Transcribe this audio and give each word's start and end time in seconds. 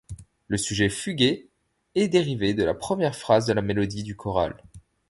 Le 0.47 0.57
sujet 0.57 0.89
fugué 0.89 1.51
est 1.93 2.07
dérivé 2.07 2.55
de 2.55 2.63
la 2.63 2.73
première 2.73 3.15
phrase 3.15 3.45
de 3.45 3.53
la 3.53 3.61
mélodie 3.61 4.01
du 4.01 4.15
choral. 4.15 4.57